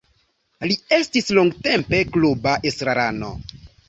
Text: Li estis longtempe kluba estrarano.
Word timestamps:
Li 0.69 0.77
estis 0.95 1.29
longtempe 1.39 1.99
kluba 2.15 2.55
estrarano. 2.71 3.31